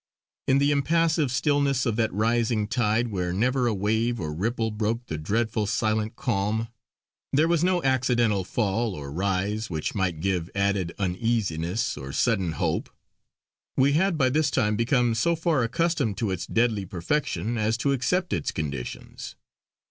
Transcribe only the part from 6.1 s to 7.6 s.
calm, there